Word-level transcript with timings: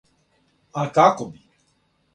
А 0.85 0.87
како 0.97 1.31
би? 1.37 1.47